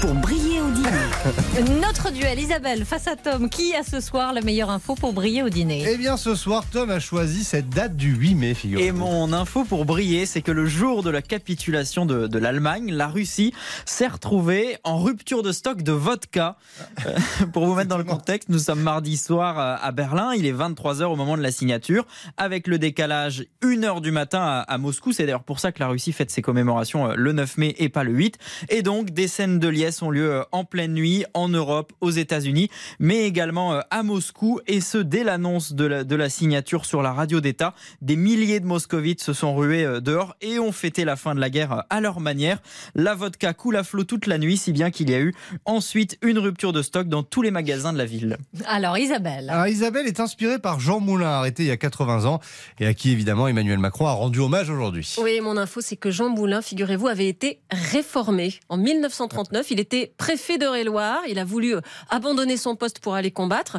pour 0.01 0.15
briller 0.15 0.60
au 0.62 0.72
dîner. 0.72 1.79
Notre 1.81 2.12
duel, 2.12 2.39
Isabelle 2.39 2.86
face 2.86 3.08
à 3.08 3.15
Tom. 3.15 3.50
Qui 3.50 3.75
a 3.75 3.84
ce 3.84 4.00
soir 4.00 4.34
la 4.34 4.41
meilleure 4.41 4.72
info 4.72 4.96
pour 4.96 5.13
briller 5.13 5.43
au 5.43 5.50
dîner? 5.50 5.86
Eh 5.88 5.96
bien, 5.96 6.17
ce 6.17 6.34
soir, 6.34 6.65
Tom 6.72 6.89
a 6.89 7.00
choisi 7.00 7.43
cette 7.43 7.70
date 7.70 7.96
du 7.96 8.15
8 8.15 8.36
mai, 8.36 8.53
figure. 8.55 8.79
Et 8.79 8.91
mon 8.91 9.31
info 9.31 9.63
pour 9.63 9.86
briller, 9.86 10.25
c'est 10.25 10.41
que 10.41 10.51
le 10.51 10.65
jour 10.65 11.03
de 11.03 11.12
la 11.12 11.22
capitulation 11.22 12.08
de, 12.08 12.25
de 12.25 12.39
l'Allemagne, 12.39 12.91
la 12.91 13.08
Russie 13.08 13.53
s'est 13.86 14.08
retrouvée 14.08 14.77
en 14.84 14.98
rupture 14.98 15.43
de 15.43 15.51
stock 15.51 15.84
de 15.84 15.91
vodka. 15.91 16.58
Euh, 17.05 17.46
pour 17.53 17.67
vous 17.67 17.75
mettre 17.75 17.89
dans 17.89 18.00
le 18.00 18.03
contexte, 18.03 18.50
nous 18.50 18.60
sommes 18.60 18.81
mardi 18.81 19.17
soir 19.17 19.60
euh, 19.60 19.75
à 19.79 19.91
Berlin, 19.91 20.34
il 20.36 20.48
est 20.48 20.53
23h 20.53 21.03
au 21.03 21.15
moment 21.15 21.38
de 21.38 21.43
la 21.43 21.51
signature, 21.51 22.08
avec 22.38 22.65
le 22.65 22.79
décalage 22.79 23.46
1h 23.62 24.01
du 24.01 24.12
matin 24.12 24.41
à, 24.41 24.62
à 24.62 24.77
Moscou. 24.79 25.12
C'est 25.12 25.25
d'ailleurs 25.25 25.43
pour 25.43 25.60
ça 25.60 25.72
que 25.72 25.79
la 25.79 25.89
Russie 25.89 26.12
fête 26.12 26.31
ses 26.31 26.41
commémorations 26.41 27.12
euh, 27.12 27.15
le 27.15 27.34
9 27.34 27.58
mai 27.58 27.75
et 27.77 27.89
pas 27.89 28.03
le 28.03 28.13
8. 28.13 28.39
Et 28.70 28.81
donc, 28.81 29.12
des 29.12 29.27
scènes 29.27 29.60
de 29.60 29.67
liesse 29.67 29.90
ont 30.01 30.10
lieu 30.10 30.31
euh, 30.31 30.43
en 30.51 30.63
pleine 30.63 30.93
nuit 30.93 31.25
en 31.33 31.50
Europe, 31.50 31.93
aux 32.01 32.12
États-Unis, 32.12 32.69
mais 33.00 33.25
également 33.25 33.74
euh, 33.74 33.81
à 33.89 34.03
Moscou. 34.03 34.60
Et 34.67 34.81
ce, 34.81 34.98
dès 34.98 35.24
l'annonce 35.24 35.74
de 35.74 35.86
la, 35.86 36.03
de 36.03 36.15
la 36.15 36.29
signature 36.29 36.86
sur 36.86 37.01
la 37.01 37.13
radio 37.13 37.41
d'État, 37.41 37.74
des 38.01 38.15
milliers 38.15 38.60
de 38.60 38.65
moscovites 38.65 39.21
se 39.21 39.33
sont 39.33 39.55
rués 39.55 39.83
euh, 39.83 40.00
dehors 40.00 40.36
et 40.41 40.60
ont 40.60 40.71
fêté 40.71 41.03
la 41.03 41.15
fin 41.15 41.36
de 41.36 41.39
la 41.39 41.50
guerre 41.50 41.83
à 41.89 42.01
leur 42.01 42.19
manière. 42.19 42.62
La 42.95 43.15
vodka 43.15 43.53
coule 43.53 43.75
à 43.75 43.83
flot 43.83 44.05
toute 44.05 44.27
la 44.27 44.38
nuit, 44.38 44.57
si 44.57 44.71
bien 44.71 44.91
qu'il 44.91 45.10
y 45.10 45.13
a 45.13 45.19
eu 45.19 45.33
ensuite 45.65 46.17
une 46.21 46.39
rupture 46.39 46.74
de 46.74 46.81
stock 46.81 47.07
dans 47.07 47.24
tous 47.24 47.41
les 47.41 47.51
magasins 47.51 47.91
de 47.91 47.98
la 47.98 48.05
ville. 48.05 48.38
Alors, 48.65 48.98
Isabelle. 48.98 49.50
Alors, 49.50 49.67
Isabelle 49.67 50.07
est 50.07 50.19
inspirée 50.19 50.60
par 50.60 50.79
Jean 50.79 51.00
Moulin, 51.00 51.27
arrêté 51.27 51.63
il 51.63 51.67
y 51.67 51.71
a 51.71 51.77
80 51.77 52.25
ans, 52.25 52.39
et 52.79 52.88
à 52.88 52.93
qui 52.93 53.12
évidemment 53.12 53.48
Emmanuel 53.48 53.79
Macron 53.79 54.07
a 54.07 54.13
rendu 54.13 54.39
hommage 54.39 54.69
aujourd'hui. 54.69 55.15
Oui, 55.21 55.41
mon 55.41 55.57
info, 55.57 55.81
c'est 55.81 55.98
que 55.98 56.12
Jean 56.12 56.29
Moulin, 56.29 56.62
figurez-vous, 56.62 57.07
avait 57.07 57.27
été 57.27 57.60
réformé. 57.71 58.53
En 58.69 58.77
1939, 58.77 59.71
il 59.71 59.79
était 59.81 60.13
préfet 60.17 60.57
d'Eure-et-Loire. 60.57 61.21
Il 61.27 61.38
a 61.39 61.43
voulu 61.43 61.75
euh, 61.75 61.81
abandonner 62.09 62.55
son 62.55 62.75
poste 62.77 63.00
pour 63.00 63.15
aller 63.15 63.31
combattre. 63.31 63.77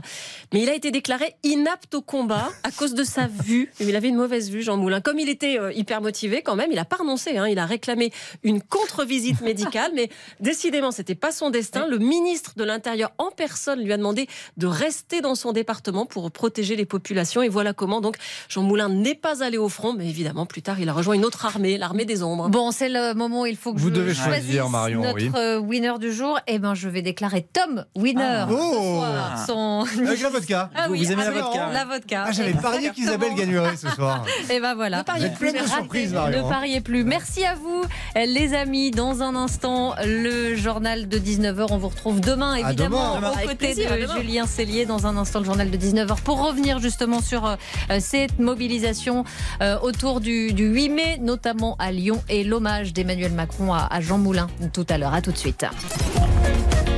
Mais 0.52 0.60
il 0.62 0.68
a 0.68 0.74
été 0.74 0.90
déclaré 0.90 1.34
inapte 1.42 1.94
au 1.94 2.02
combat 2.02 2.50
à 2.64 2.70
cause 2.70 2.92
de 2.94 3.04
sa 3.04 3.26
vue. 3.44 3.72
Il 3.80 3.96
avait 3.96 4.08
une 4.08 4.16
mauvaise 4.16 4.50
vue, 4.50 4.62
Jean 4.62 4.76
Moulin. 4.76 5.00
Comme 5.00 5.18
il 5.18 5.28
était 5.30 5.58
euh, 5.58 5.72
hyper 5.72 6.02
motivé 6.02 6.42
quand 6.42 6.56
même, 6.56 6.70
il 6.70 6.78
a 6.78 6.84
pas 6.84 6.96
renoncé. 6.96 7.38
hein. 7.38 7.46
Il 7.48 7.58
a 7.58 7.64
réclamé 7.66 8.12
une 8.42 8.60
contre-visite 8.60 9.40
médicale. 9.40 9.92
Mais 9.94 10.10
décidément, 10.40 10.90
c'était 10.90 11.14
pas 11.14 11.32
son 11.32 11.50
destin. 11.50 11.86
Le 11.86 11.98
ministre 11.98 12.52
de 12.56 12.64
l'Intérieur 12.64 13.12
en 13.18 13.30
personne 13.30 13.80
lui 13.80 13.92
a 13.92 13.96
demandé 13.96 14.26
de 14.56 14.66
rester 14.66 15.20
dans 15.20 15.34
son 15.34 15.52
département 15.52 16.04
pour 16.06 16.30
protéger 16.30 16.76
les 16.76 16.84
populations. 16.86 17.42
Et 17.42 17.48
voilà 17.48 17.72
comment 17.72 18.00
donc 18.00 18.16
Jean 18.48 18.62
Moulin 18.62 18.88
n'est 18.88 19.14
pas 19.14 19.42
allé 19.42 19.58
au 19.58 19.68
front. 19.68 19.92
Mais 19.92 20.08
évidemment, 20.08 20.46
plus 20.46 20.62
tard, 20.62 20.80
il 20.80 20.88
a 20.88 20.92
rejoint 20.92 21.14
une 21.14 21.24
autre 21.24 21.46
armée, 21.46 21.78
l'armée 21.78 22.04
des 22.04 22.22
ombres. 22.22 22.48
Bon, 22.48 22.70
c'est 22.72 22.88
le 22.88 23.14
moment 23.14 23.42
où 23.42 23.46
il 23.46 23.56
faut 23.56 23.72
que 23.72 23.78
Vous 23.78 23.88
je 23.88 23.94
devez 23.94 24.14
choisir, 24.14 24.68
Marion, 24.68 25.02
notre 25.02 25.14
oui. 25.16 25.30
euh, 25.34 25.58
winner 25.92 25.98
du 25.98 26.12
jour. 26.12 26.38
Eh 26.46 26.58
ben, 26.58 26.74
je 26.74 26.88
vais 26.88 27.02
déclarer 27.02 27.42
Tom 27.52 27.84
winner. 27.96 28.22
Ah. 28.22 28.48
Oh. 28.50 29.02
Son... 29.46 29.84
Avec 30.06 30.20
la 30.22 30.28
vodka. 30.30 30.70
Ah 30.74 30.86
Vous- 30.86 30.92
oui, 30.92 31.04
vous 31.04 31.12
aimez 31.12 31.22
la 31.22 31.28
avec 31.28 31.42
vodka 31.42 31.70
La 31.72 31.84
vodka. 31.84 32.24
Ah, 32.26 32.32
j'avais 32.32 32.52
parié 32.54 32.90
qu'Isabelle 32.90 33.34
gagnerait 33.34 33.76
ce 33.76 33.88
soir. 33.88 34.24
Et 34.50 34.60
ben 34.60 34.74
voilà. 34.74 34.98
Ne 34.98 35.02
pariez 35.02 35.28
de 35.28 35.66
surprises, 35.66 36.12
Marion. 36.12 36.44
Ne 36.44 36.48
pariez 36.48 36.80
plus. 36.80 37.04
Merci 37.04 37.44
à 37.44 37.54
vous, 37.54 37.82
les 38.16 38.54
amis. 38.54 38.90
Dans 38.90 39.22
un 39.22 39.34
instant, 39.34 39.94
le 40.04 40.54
journal 40.56 41.08
de 41.08 41.18
19h. 41.18 41.66
On 41.70 41.78
vous 41.78 41.88
retrouve 41.88 42.20
demain, 42.20 42.54
évidemment, 42.54 43.16
demain. 43.16 43.30
aux 43.30 43.46
côtés 43.48 43.54
plaisir, 43.56 43.90
de. 43.90 44.06
Julien 44.20 44.46
Cellier. 44.46 44.86
Dans 44.86 45.06
un 45.06 45.16
instant, 45.16 45.40
le 45.40 45.44
journal 45.44 45.70
de 45.70 45.76
19h 45.76 46.20
pour 46.22 46.44
revenir 46.44 46.78
justement 46.78 47.20
sur 47.20 47.46
euh, 47.46 47.56
cette 48.00 48.38
mobilisation 48.38 49.24
euh, 49.60 49.78
autour 49.80 50.20
du, 50.20 50.52
du 50.52 50.66
8 50.66 50.88
mai, 50.88 51.18
notamment 51.20 51.76
à 51.78 51.92
Lyon, 51.92 52.22
et 52.28 52.44
l'hommage 52.44 52.92
d'Emmanuel 52.92 53.32
Macron 53.32 53.72
à, 53.72 53.88
à 53.90 54.00
Jean 54.00 54.18
Moulin 54.18 54.48
tout 54.72 54.86
à 54.88 54.98
l'heure. 54.98 55.14
À 55.14 55.20
tout 55.22 55.32
de 55.32 55.36
suite. 55.38 55.64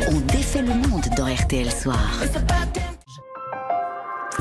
On 0.09 0.21
défait 0.33 0.63
le 0.63 0.75
monde 0.75 1.05
dans 1.17 1.27
RTL 1.27 1.71
Soir. 1.71 1.99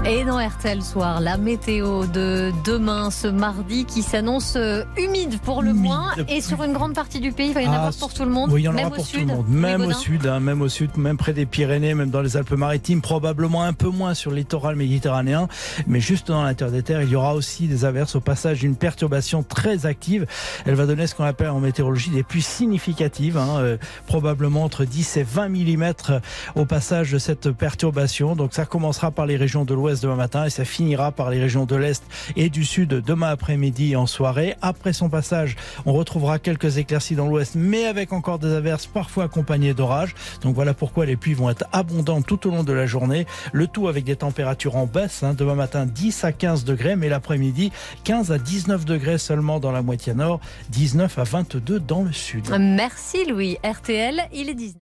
Et 0.05 0.25
dans 0.25 0.37
RTL 0.37 0.81
Soir, 0.81 1.21
la 1.21 1.37
météo 1.37 2.05
de 2.05 2.51
demain, 2.65 3.09
ce 3.09 3.27
mardi, 3.27 3.85
qui 3.85 4.01
s'annonce 4.01 4.55
euh, 4.57 4.83
humide 4.97 5.39
pour 5.39 5.61
le 5.61 5.69
Humide. 5.69 5.81
moins, 5.83 6.11
et 6.27 6.41
sur 6.41 6.61
une 6.61 6.73
grande 6.73 6.93
partie 6.93 7.21
du 7.21 7.31
pays, 7.31 7.47
il 7.49 7.53
va 7.53 7.61
y 7.61 7.67
en 7.67 7.71
Ah, 7.71 7.75
avoir 7.77 7.93
pour 7.95 8.13
tout 8.13 8.25
le 8.25 8.29
monde, 8.29 8.51
Oui, 8.51 8.61
il 8.61 8.65
y 8.65 8.67
en 8.67 8.73
même 8.73 8.87
aura 8.87 8.95
au 8.95 8.97
pour 8.97 9.05
sud. 9.05 9.21
tout 9.21 9.27
le 9.27 9.33
monde, 9.33 9.47
même 9.47 9.81
au 9.81 9.93
sud, 9.93 10.27
hein, 10.27 10.41
même 10.41 10.61
au 10.61 10.67
sud, 10.67 10.97
même 10.97 11.15
près 11.15 11.31
des 11.31 11.45
Pyrénées, 11.45 11.93
même 11.93 12.09
dans 12.09 12.21
les 12.21 12.35
Alpes-Maritimes, 12.35 12.99
probablement 12.99 13.63
un 13.63 13.71
peu 13.71 13.87
moins 13.87 14.13
sur 14.13 14.31
le 14.31 14.37
littoral 14.37 14.75
méditerranéen, 14.75 15.47
mais 15.87 16.01
juste 16.01 16.27
dans 16.27 16.43
l'intérieur 16.43 16.75
des 16.75 16.83
terres, 16.83 17.01
il 17.01 17.09
y 17.09 17.15
aura 17.15 17.33
aussi 17.33 17.67
des 17.67 17.85
averses 17.85 18.15
au 18.17 18.21
passage 18.21 18.59
d'une 18.59 18.75
perturbation 18.75 19.41
très 19.41 19.85
active. 19.85 20.25
Elle 20.65 20.75
va 20.75 20.85
donner 20.85 21.07
ce 21.07 21.15
qu'on 21.15 21.23
appelle 21.23 21.49
en 21.49 21.61
météorologie 21.61 22.09
des 22.09 22.23
pluies 22.23 22.41
significatives, 22.41 23.37
hein, 23.37 23.55
euh, 23.59 23.77
probablement 24.05 24.65
entre 24.65 24.83
10 24.83 25.15
et 25.15 25.23
20 25.23 25.47
mm 25.47 25.93
au 26.55 26.65
passage 26.65 27.13
de 27.13 27.19
cette 27.19 27.51
perturbation. 27.51 28.35
Donc 28.35 28.53
ça 28.53 28.65
commencera 28.65 29.09
par 29.09 29.25
les 29.25 29.37
régions 29.37 29.63
de 29.63 29.73
demain 30.01 30.15
matin 30.15 30.45
et 30.45 30.49
ça 30.49 30.65
finira 30.65 31.11
par 31.11 31.29
les 31.29 31.39
régions 31.39 31.65
de 31.65 31.75
l'est 31.75 32.03
et 32.35 32.49
du 32.49 32.63
sud 32.65 32.89
demain 32.89 33.29
après-midi 33.29 33.95
en 33.95 34.05
soirée. 34.05 34.55
Après 34.61 34.93
son 34.93 35.09
passage, 35.09 35.55
on 35.85 35.93
retrouvera 35.93 36.39
quelques 36.39 36.77
éclaircies 36.77 37.15
dans 37.15 37.27
l'ouest, 37.27 37.55
mais 37.55 37.85
avec 37.85 38.13
encore 38.13 38.39
des 38.39 38.53
averses 38.53 38.85
parfois 38.87 39.25
accompagnées 39.25 39.73
d'orages. 39.73 40.15
Donc 40.41 40.55
voilà 40.55 40.73
pourquoi 40.73 41.05
les 41.05 41.15
pluies 41.15 41.33
vont 41.33 41.49
être 41.49 41.65
abondantes 41.71 42.25
tout 42.25 42.47
au 42.47 42.51
long 42.51 42.63
de 42.63 42.73
la 42.73 42.85
journée. 42.85 43.25
Le 43.51 43.67
tout 43.67 43.87
avec 43.87 44.03
des 44.03 44.15
températures 44.15 44.75
en 44.75 44.85
baisse. 44.85 45.23
hein. 45.23 45.33
Demain 45.33 45.55
matin, 45.55 45.85
10 45.85 46.23
à 46.23 46.31
15 46.31 46.63
degrés, 46.65 46.95
mais 46.95 47.09
l'après-midi, 47.09 47.71
15 48.03 48.31
à 48.31 48.37
19 48.37 48.85
degrés 48.85 49.17
seulement 49.17 49.59
dans 49.59 49.71
la 49.71 49.81
moitié 49.81 50.13
nord, 50.13 50.39
19 50.69 51.17
à 51.19 51.23
22 51.23 51.79
dans 51.79 52.03
le 52.03 52.11
sud. 52.11 52.49
Merci 52.59 53.25
Louis. 53.25 53.57
RTL, 53.63 54.21
il 54.33 54.49
est 54.49 54.53
19. 54.55 54.82